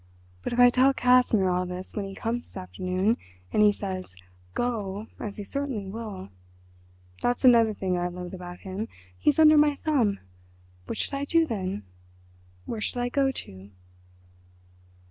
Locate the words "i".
0.57-0.71, 7.99-8.07, 11.13-11.25, 12.97-13.09